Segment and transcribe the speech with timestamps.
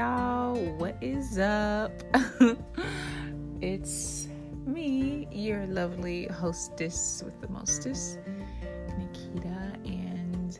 [0.00, 0.54] y'all.
[0.78, 1.92] What is up?
[3.60, 4.28] it's
[4.64, 8.18] me, your lovely hostess with the mostest,
[8.96, 10.58] Nikita, and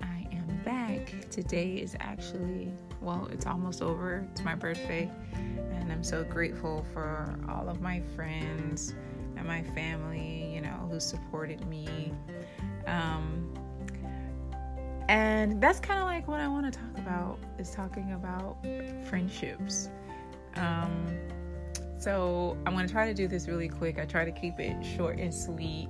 [0.00, 1.12] I am back.
[1.32, 2.70] Today is actually,
[3.00, 4.24] well, it's almost over.
[4.30, 8.94] It's my birthday, and I'm so grateful for all of my friends
[9.36, 12.12] and my family, you know, who supported me.
[12.86, 13.52] Um,
[15.10, 18.64] and that's kind of like what I want to talk about is talking about
[19.08, 19.90] friendships.
[20.54, 21.04] Um,
[21.98, 23.98] so I'm going to try to do this really quick.
[23.98, 25.88] I try to keep it short and sweet,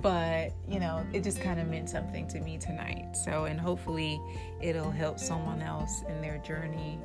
[0.00, 3.14] but you know, it just kind of meant something to me tonight.
[3.14, 4.18] So, and hopefully,
[4.62, 6.98] it'll help someone else in their journey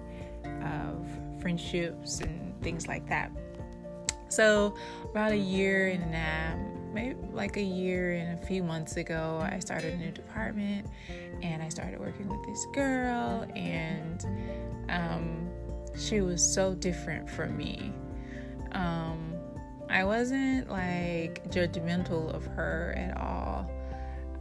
[0.64, 1.06] of
[1.42, 3.30] friendships and things like that.
[4.30, 4.76] So,
[5.12, 6.58] about a year and a half
[6.94, 10.88] maybe like a year and a few months ago, I started a new department
[11.42, 14.26] and I started working with this girl, and
[14.90, 15.50] um,
[15.98, 17.92] she was so different from me.
[18.72, 19.34] Um,
[19.90, 23.70] I wasn't like judgmental of her at all.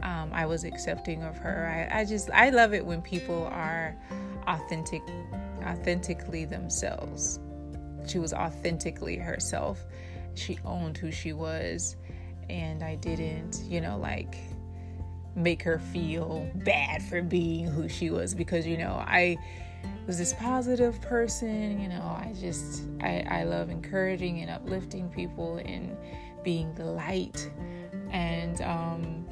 [0.01, 1.89] Um, I was accepting of her.
[1.91, 3.95] I, I just I love it when people are
[4.47, 5.01] authentic,
[5.65, 7.39] authentically themselves.
[8.07, 9.85] She was authentically herself.
[10.35, 11.95] She owned who she was
[12.53, 14.37] and I didn't, you know, like
[15.35, 19.37] make her feel bad for being who she was because, you know, I
[20.05, 25.57] was this positive person, you know, I just, I, I love encouraging and uplifting people
[25.65, 25.97] and
[26.43, 27.49] being the light.
[28.11, 29.25] And um,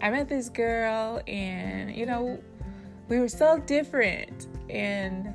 [0.00, 2.40] I met this girl, and, you know,
[3.08, 4.46] we were so different.
[4.70, 5.34] And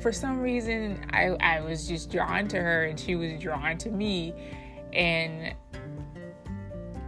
[0.00, 3.90] for some reason, I, I was just drawn to her, and she was drawn to
[3.90, 4.32] me
[4.94, 5.54] and,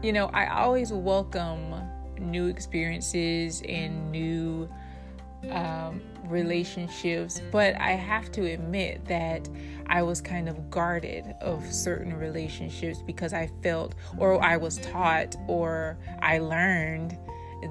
[0.03, 1.75] you know, I always welcome
[2.19, 4.69] new experiences and new
[5.51, 9.49] um, relationships, but I have to admit that
[9.87, 15.37] I was kind of guarded of certain relationships because I felt, or I was taught,
[15.47, 17.17] or I learned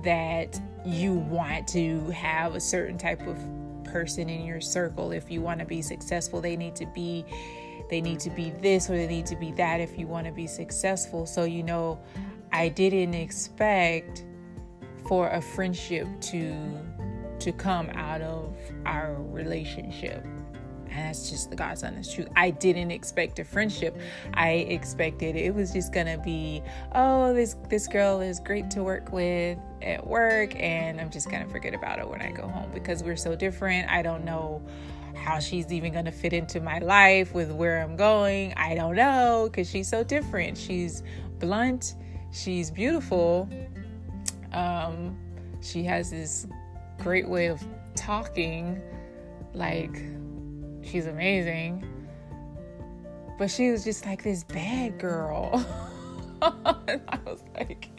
[0.03, 3.37] that you want to have a certain type of
[3.95, 6.41] person in your circle if you want to be successful.
[6.41, 7.23] They need to be
[7.89, 10.33] they need to be this or they need to be that if you want to
[10.33, 11.25] be successful.
[11.25, 11.97] So, you know,
[12.51, 14.25] I didn't expect
[15.07, 16.53] for a friendship to
[17.39, 18.53] to come out of
[18.85, 20.25] our relationship.
[20.95, 22.29] And that's just the God's honest truth.
[22.37, 23.99] I didn't expect a friendship.
[24.33, 26.63] I expected it was just gonna be,
[26.93, 31.49] oh, this this girl is great to work with at work, and I'm just gonna
[31.49, 33.91] forget about it when I go home because we're so different.
[33.91, 34.61] I don't know
[35.15, 38.53] how she's even going to fit into my life with where I'm going.
[38.55, 40.57] I don't know because she's so different.
[40.57, 41.03] She's
[41.39, 41.95] blunt,
[42.31, 43.49] she's beautiful.
[44.53, 45.17] Um,
[45.61, 46.47] she has this
[46.99, 48.81] great way of talking,
[49.53, 50.01] like,
[50.85, 51.85] she's amazing.
[53.37, 55.65] But she was just like this bad girl.
[56.41, 57.89] I was like,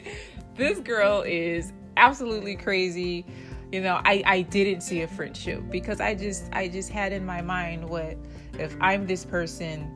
[0.55, 3.25] this girl is absolutely crazy
[3.73, 7.25] you know i i didn't see a friendship because i just i just had in
[7.25, 8.17] my mind what
[8.59, 9.91] if i'm this person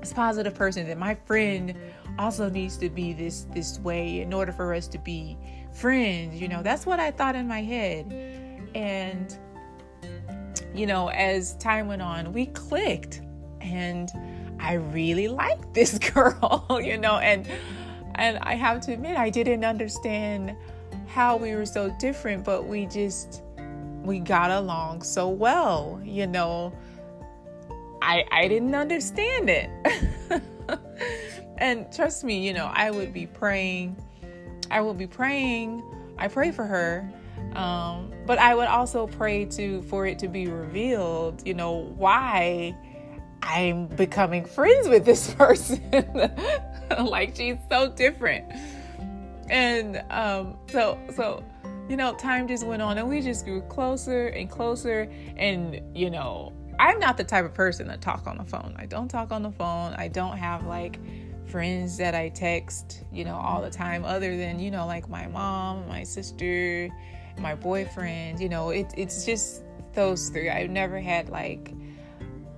[0.00, 1.74] this positive person that my friend
[2.18, 5.36] also needs to be this this way in order for us to be
[5.72, 8.06] friends you know that's what i thought in my head
[8.74, 9.38] and
[10.74, 13.22] you know as time went on we clicked
[13.60, 14.10] and
[14.60, 17.48] i really liked this girl you know and
[18.16, 20.56] and i have to admit i didn't understand
[21.10, 23.42] how we were so different, but we just
[24.02, 26.72] we got along so well, you know.
[28.00, 29.70] I I didn't understand it.
[31.58, 33.96] and trust me, you know, I would be praying.
[34.70, 35.82] I would be praying.
[36.16, 37.12] I pray for her.
[37.56, 42.76] Um, but I would also pray to for it to be revealed, you know, why
[43.42, 45.80] I'm becoming friends with this person.
[46.98, 48.50] like she's so different.
[49.48, 51.44] And um, so so
[51.88, 55.10] you know time just went on and we just grew closer and closer.
[55.36, 58.74] And you know i'm not the type of person to talk on the phone.
[58.78, 59.92] I don't talk on the phone.
[59.94, 60.98] I don't have like
[61.50, 65.26] friends that i text you know all the time other than you know like my
[65.26, 66.88] mom my sister
[67.40, 69.62] my boyfriend you know it, it's just
[69.94, 71.74] those three i've never had like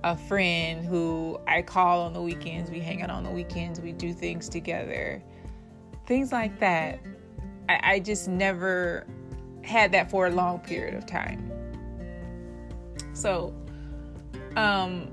[0.03, 3.91] a friend who i call on the weekends we hang out on the weekends we
[3.91, 5.23] do things together
[6.05, 6.99] things like that.
[7.69, 9.07] I, I just never
[9.63, 11.51] had that for a long period of time.
[13.13, 13.53] So,
[14.55, 15.09] um,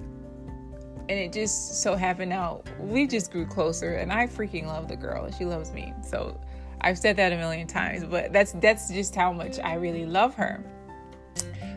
[1.09, 4.97] and it just so happened now we just grew closer, and I freaking love the
[4.97, 5.93] girl, she loves me.
[6.07, 6.41] So,
[6.83, 10.35] I've said that a million times, but that's that's just how much I really love
[10.35, 10.65] her.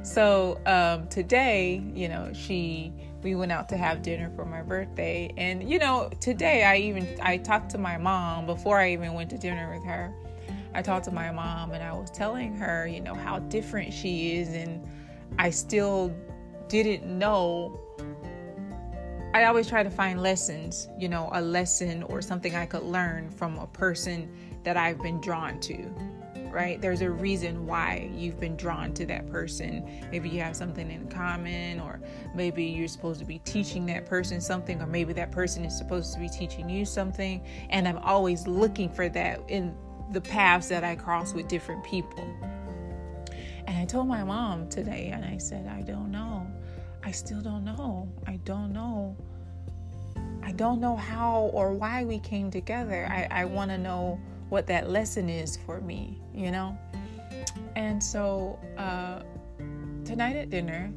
[0.03, 5.33] So um, today, you know, she we went out to have dinner for my birthday,
[5.37, 9.29] and you know, today I even I talked to my mom before I even went
[9.31, 10.13] to dinner with her.
[10.73, 14.37] I talked to my mom and I was telling her, you know, how different she
[14.37, 14.87] is, and
[15.37, 16.13] I still
[16.67, 17.79] didn't know.
[19.33, 23.31] I always try to find lessons, you know, a lesson or something I could learn
[23.31, 24.29] from a person
[24.63, 25.93] that I've been drawn to
[26.53, 26.79] right?
[26.79, 29.89] There's a reason why you've been drawn to that person.
[30.11, 31.99] Maybe you have something in common, or
[32.35, 36.13] maybe you're supposed to be teaching that person something, or maybe that person is supposed
[36.13, 37.43] to be teaching you something.
[37.71, 39.75] And I'm always looking for that in
[40.11, 42.23] the paths that I cross with different people.
[43.65, 46.45] And I told my mom today, and I said, I don't know.
[47.03, 48.07] I still don't know.
[48.27, 49.17] I don't know.
[50.43, 53.07] I don't know how or why we came together.
[53.09, 56.77] I, I want to know what that lesson is for me, you know?
[57.75, 59.21] And so uh,
[60.05, 60.91] tonight at dinner,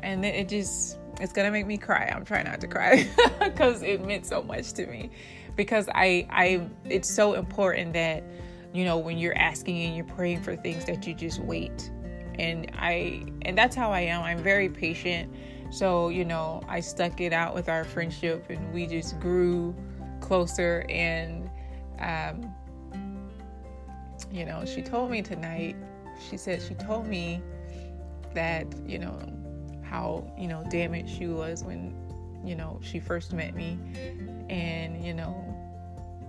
[0.00, 2.12] and then it just, it's gonna make me cry.
[2.14, 3.08] I'm trying not to cry
[3.40, 5.10] because it meant so much to me.
[5.56, 8.24] Because I, I, it's so important that,
[8.72, 11.90] you know, when you're asking and you're praying for things, that you just wait.
[12.38, 14.22] And I, and that's how I am.
[14.22, 15.32] I'm very patient.
[15.70, 19.74] So, you know, I stuck it out with our friendship and we just grew
[20.20, 21.43] closer and
[21.98, 22.54] um,
[24.30, 25.76] you know, she told me tonight,
[26.28, 27.42] she said she told me
[28.34, 29.18] that, you know,
[29.82, 31.94] how, you know, damaged she was when,
[32.44, 33.78] you know, she first met me.
[34.48, 35.34] And, you know,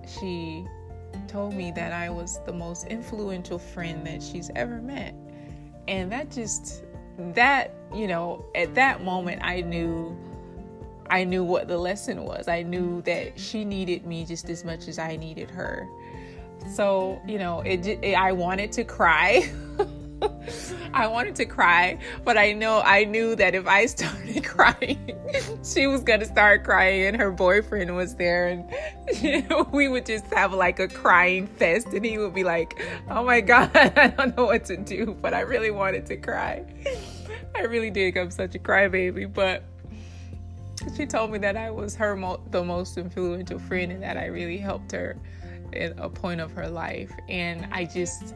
[0.08, 0.66] she
[1.28, 5.16] told me that I was the most influential friend that she's ever met.
[5.88, 6.84] And that just,
[7.18, 10.16] that, you know, at that moment, I knew
[11.10, 12.48] I knew what the lesson was.
[12.48, 15.88] I knew that she needed me just as much as I needed her.
[16.74, 19.52] So, you know, it, it I wanted to cry.
[20.94, 25.20] I wanted to cry, but I know I knew that if I started crying,
[25.64, 28.64] she was gonna start crying, and her boyfriend was there, and
[29.22, 32.82] you know, we would just have like a crying fest, and he would be like,
[33.10, 36.66] "Oh my god, I don't know what to do," but I really wanted to cry.
[37.54, 38.18] I really did.
[38.18, 39.64] I'm such a crybaby, but
[40.96, 44.26] she told me that I was her mo- the most influential friend and that I
[44.26, 45.18] really helped her
[45.74, 47.12] at a point of her life.
[47.28, 48.36] And I just,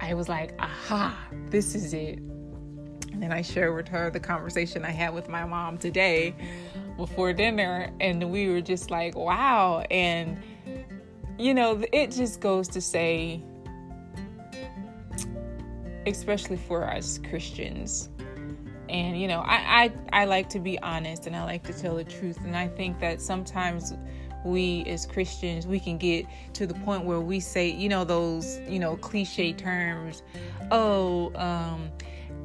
[0.00, 1.18] I was like, aha,
[1.50, 2.18] this is it.
[2.18, 6.34] And then I shared with her the conversation I had with my mom today
[6.96, 9.84] before dinner, and we were just like, wow.
[9.90, 10.38] And,
[11.38, 13.42] you know, it just goes to say,
[16.06, 18.08] especially for us Christians,
[18.92, 21.96] and you know I, I i like to be honest and i like to tell
[21.96, 22.38] the truth.
[22.44, 23.94] And i think that sometimes
[24.44, 28.58] we as christians we can get to the point where we say you know those
[28.68, 30.22] you know cliche terms
[30.70, 31.90] oh um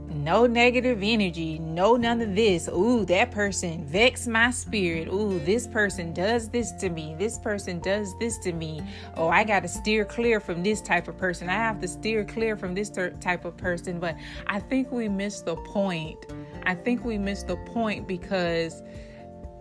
[0.09, 2.67] no negative energy, no none of this.
[2.69, 5.07] Ooh, that person vex my spirit.
[5.07, 7.15] Ooh, this person does this to me.
[7.19, 8.81] This person does this to me.
[9.15, 11.49] Oh, I got to steer clear from this type of person.
[11.49, 13.99] I have to steer clear from this ter- type of person.
[13.99, 14.15] But
[14.47, 16.25] I think we miss the point.
[16.63, 18.81] I think we miss the point because,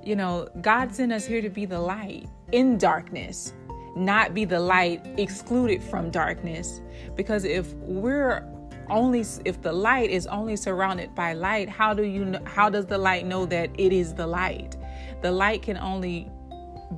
[0.03, 3.53] you know, God sent us here to be the light in darkness,
[3.97, 6.81] not be the light excluded from darkness.
[7.17, 8.47] Because if we're
[8.89, 12.87] only if the light is only surrounded by light how do you know, how does
[12.87, 14.77] the light know that it is the light?
[15.23, 16.31] The light can only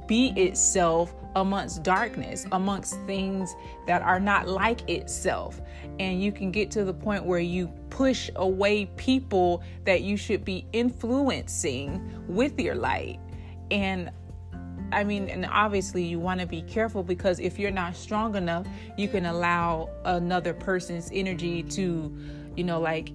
[0.06, 3.54] be itself amongst darkness amongst things
[3.86, 5.60] that are not like itself.
[5.98, 10.44] And you can get to the point where you push away people that you should
[10.44, 13.18] be influencing with your light.
[13.70, 14.10] And
[14.92, 18.66] I mean, and obviously you want to be careful because if you're not strong enough,
[18.96, 22.14] you can allow another person's energy to,
[22.56, 23.12] you know, like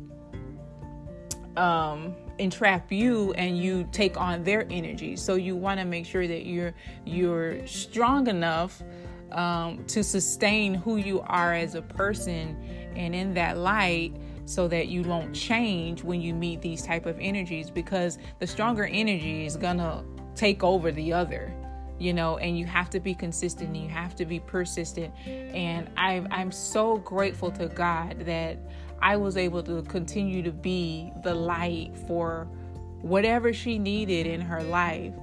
[1.58, 5.16] um entrap you and you take on their energy.
[5.16, 6.74] So you want to make sure that you're
[7.06, 8.82] you're strong enough
[9.32, 12.58] um, to sustain who you are as a person
[12.96, 14.16] and in that light
[14.46, 18.86] so that you won't change when you meet these type of energies because the stronger
[18.86, 20.04] energy is gonna
[20.36, 21.54] take over the other
[22.04, 25.14] you know and you have to be consistent and you have to be persistent.
[25.26, 28.58] And I, i'm so grateful to god that
[29.02, 32.48] i was able to continue to be the light for
[33.02, 35.14] whatever she needed in her life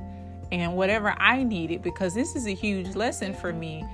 [0.52, 3.84] and whatever i needed because this is a huge lesson for me.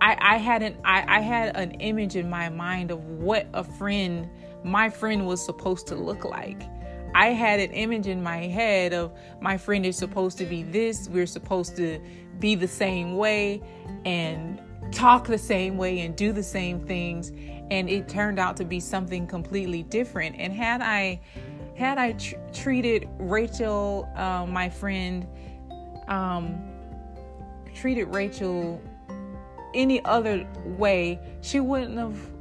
[0.00, 3.62] I, I had an I, I had an image in my mind of what a
[3.62, 4.28] friend
[4.64, 6.62] my friend was supposed to look like
[7.14, 11.08] I had an image in my head of my friend is supposed to be this,
[11.08, 12.00] we're supposed to
[12.38, 13.62] be the same way,
[14.04, 17.30] and talk the same way and do the same things.
[17.70, 20.36] And it turned out to be something completely different.
[20.38, 21.20] And had i
[21.76, 25.26] had i tr- treated rachel uh, my friend
[26.08, 26.62] um,
[27.74, 28.80] treated rachel
[29.74, 32.31] any other way she wouldn't have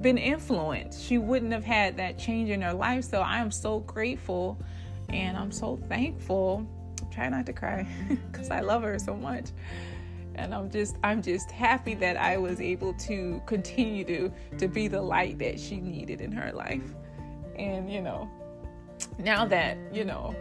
[0.00, 1.02] been influenced.
[1.02, 4.58] She wouldn't have had that change in her life so i am so grateful
[5.08, 6.66] and i'm so thankful.
[7.10, 7.86] Try not to cry
[8.30, 9.46] because i love her so much.
[10.34, 14.88] And i'm just i'm just happy that i was able to continue to to be
[14.88, 16.94] the light that she needed in her life.
[17.56, 18.30] And you know
[19.18, 20.34] now that you know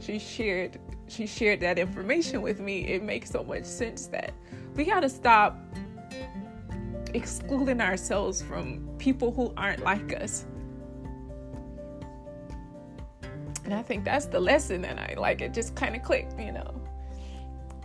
[0.00, 4.32] she shared she shared that information with me it makes so much sense that
[4.74, 5.58] we got to stop
[7.14, 10.44] excluding ourselves from people who aren't like us.
[13.64, 16.52] And i think that's the lesson and i like it just kind of clicked you
[16.52, 16.80] know.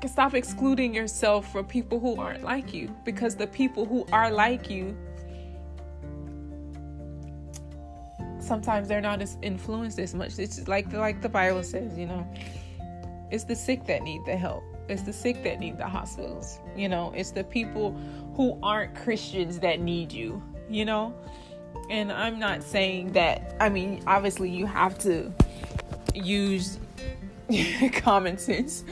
[0.06, 4.70] Stop excluding yourself from people who aren't like you because the people who are like
[4.70, 4.98] you
[8.40, 10.40] sometimes they're not as influenced as much.
[10.40, 12.28] It's like like the bible says you know
[13.32, 16.60] it's the sick that need the help it's the sick that need the hospitals.
[16.76, 17.92] You know it's the people
[18.36, 21.14] who aren't christians that need you you know?
[21.90, 25.34] And i'm not saying that i mean obviously you have to
[26.14, 26.80] use
[27.94, 28.84] common sense.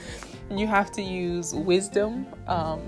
[0.49, 2.81] You have to use wisdom um,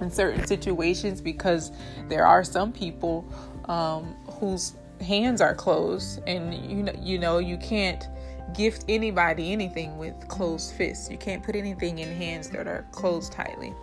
[0.00, 1.72] in certain situations because
[2.08, 3.24] there are some people
[3.66, 8.06] um, whose hands are closed, and you know, you know, you can't
[8.54, 11.10] gift anybody anything with closed fists.
[11.10, 13.74] You can't put anything in hands that are closed tightly.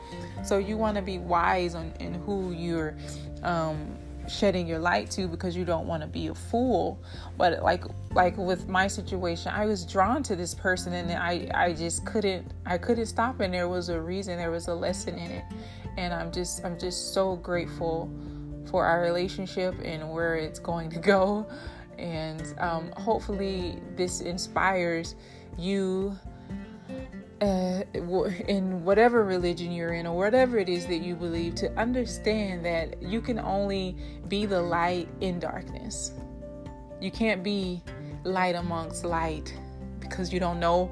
[0.43, 2.95] So you want to be wise on in who you're
[3.43, 6.99] um, shedding your light to because you don't want to be a fool
[7.37, 11.73] but like like with my situation i was drawn to this person and i i
[11.73, 15.31] just couldn't i couldn't stop and there was a reason there was a lesson in
[15.31, 15.43] it
[15.97, 18.09] and i'm just i'm just so grateful
[18.69, 21.45] for our relationship and where it's going to go
[21.97, 25.15] and um, hopefully this inspires
[25.57, 26.17] you
[27.41, 27.83] uh,
[28.47, 33.01] in whatever religion you're in or whatever it is that you believe to understand that
[33.01, 33.95] you can only
[34.27, 36.13] be the light in darkness.
[37.01, 37.83] You can't be
[38.23, 39.53] light amongst light
[39.99, 40.89] because you don't know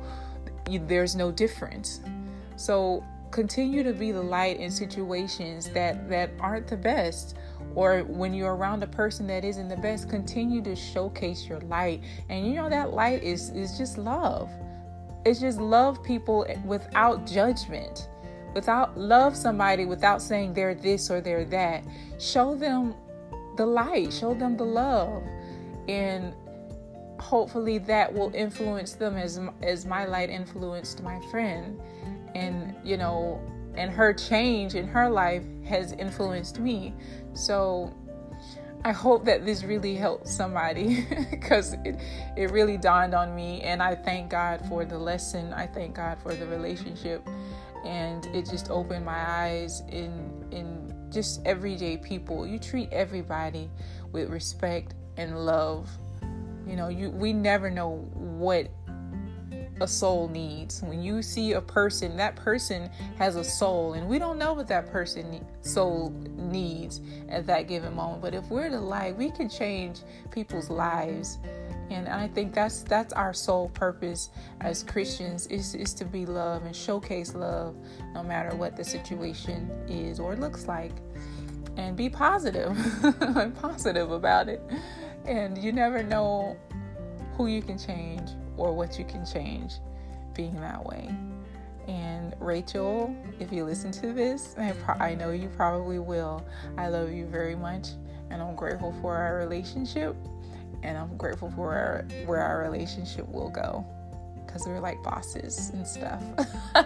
[0.69, 2.01] you, there's no difference.
[2.55, 7.35] So continue to be the light in situations that that aren't the best
[7.75, 12.01] or when you're around a person that isn't the best continue to showcase your light
[12.29, 14.49] and you know that light is is just love
[15.25, 18.09] it's just love people without judgment.
[18.53, 21.83] Without love somebody without saying they're this or they're that.
[22.19, 22.93] Show them
[23.57, 25.23] the light, show them the love.
[25.87, 26.33] And
[27.19, 31.79] hopefully that will influence them as as my light influenced my friend.
[32.35, 33.41] And you know,
[33.75, 36.93] and her change in her life has influenced me.
[37.33, 37.93] So
[38.85, 41.99] I hope that this really helps somebody because it,
[42.35, 43.61] it really dawned on me.
[43.61, 45.53] And I thank God for the lesson.
[45.53, 47.25] I thank God for the relationship.
[47.85, 52.45] And it just opened my eyes in, in just everyday people.
[52.45, 53.69] You treat everybody
[54.11, 55.89] with respect and love.
[56.67, 58.69] You know, you we never know what
[59.81, 60.81] a soul needs.
[60.81, 64.67] When you see a person, that person has a soul, and we don't know what
[64.67, 68.21] that person soul needs at that given moment.
[68.21, 70.01] But if we're the light, we can change
[70.31, 71.39] people's lives.
[71.89, 74.29] And I think that's that's our sole purpose
[74.61, 77.75] as Christians is, is to be love and showcase love
[78.13, 80.93] no matter what the situation is or looks like.
[81.75, 82.77] And be positive.
[83.61, 84.61] positive about it.
[85.25, 86.57] And you never know
[87.35, 89.73] who you can change or what you can change
[90.33, 91.13] being that way.
[91.87, 96.45] And Rachel, if you listen to this, I, pro- I know you probably will.
[96.77, 97.89] I love you very much,
[98.29, 100.15] and I'm grateful for our relationship,
[100.81, 103.85] and I'm grateful for our, where our relationship will go
[104.45, 106.23] because we're like bosses and stuff.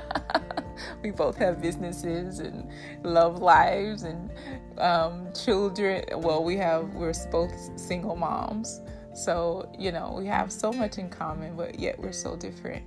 [1.04, 2.70] we both have businesses and
[3.04, 4.32] love lives and
[4.78, 6.04] um, children.
[6.14, 8.82] Well, we have, we're both single moms.
[9.18, 12.84] So, you know, we have so much in common, but yet we're so different.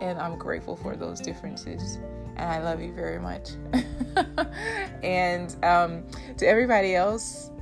[0.00, 1.98] And I'm grateful for those differences.
[2.36, 3.50] And I love you very much.
[5.04, 6.04] and um,
[6.36, 7.52] to everybody else,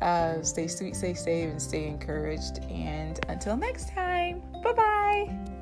[0.00, 2.60] uh, stay sweet, stay safe, and stay encouraged.
[2.70, 5.55] And until next time, bye bye.